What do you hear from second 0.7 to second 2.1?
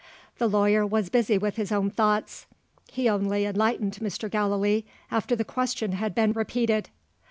was busy with his own